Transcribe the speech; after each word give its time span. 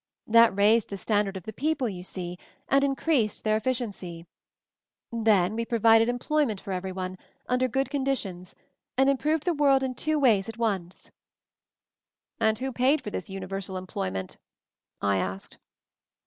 That 0.25 0.57
raised 0.57 0.89
the 0.89 0.97
standard 0.97 1.37
of 1.37 1.43
the 1.43 1.53
people, 1.53 1.87
you 1.87 2.01
see, 2.01 2.39
and 2.69 2.83
in 2.83 2.95
creased 2.95 3.43
their 3.43 3.55
efficiency. 3.55 4.25
Then 5.11 5.55
we 5.55 5.63
provided 5.63 6.09
employment 6.09 6.59
for 6.59 6.71
everyone, 6.71 7.19
under 7.47 7.67
good 7.67 7.91
con 7.91 8.03
ditions, 8.03 8.55
and 8.97 9.11
improved 9.11 9.43
the 9.45 9.53
world 9.53 9.83
in 9.83 9.93
two 9.93 10.17
ways 10.17 10.49
at 10.49 10.57
once." 10.57 11.11
"And 12.39 12.57
who 12.57 12.71
paid 12.71 13.03
for 13.03 13.11
this 13.11 13.29
universal 13.29 13.77
employ 13.77 14.09
ment?" 14.09 14.37
I 15.03 15.17
asked. 15.17 15.59